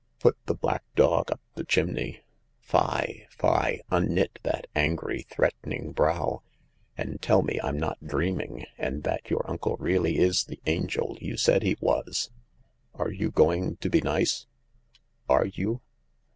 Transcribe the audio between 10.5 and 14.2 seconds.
angel you said he was. Are you going to be